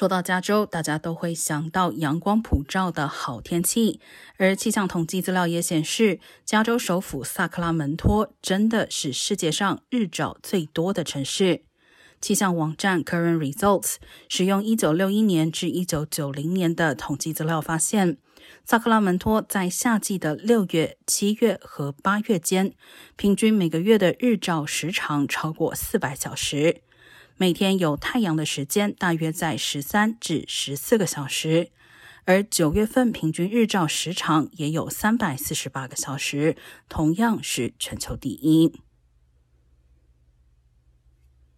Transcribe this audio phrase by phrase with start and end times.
[0.00, 4.00] 说到加州，大家都会想到阳光普照的好天气，
[4.38, 11.64] 而气象统计资料也显示，加州首府萨克拉门托真的是世界上日照最多的城市。
[12.18, 13.96] 气象网站 Current Results
[14.30, 18.16] 使用1961年至1990年的统计资料发现，
[18.64, 22.72] 萨克拉门托在夏季的六月、七月和八月间，
[23.16, 26.80] 平均每个月的日照时长超过400小时。
[27.40, 31.70] 每天有太阳的时间大约在十三至十四个小时，
[32.26, 36.54] 而九月份平均日照时长也有三百四十八个小时，
[36.90, 38.74] 同样是全球第一。